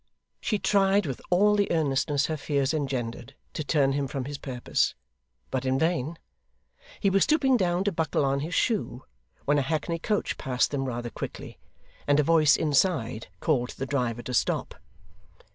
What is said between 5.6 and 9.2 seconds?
in vain. He was stooping down to buckle on his shoe,